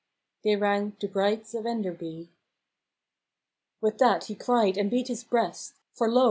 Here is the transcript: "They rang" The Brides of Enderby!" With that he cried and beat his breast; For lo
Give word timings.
"They 0.43 0.55
rang" 0.55 0.93
The 0.99 1.07
Brides 1.07 1.53
of 1.53 1.67
Enderby!" 1.67 2.31
With 3.81 3.99
that 3.99 4.23
he 4.23 4.33
cried 4.35 4.75
and 4.75 4.89
beat 4.89 5.09
his 5.09 5.23
breast; 5.23 5.75
For 5.93 6.09
lo 6.09 6.19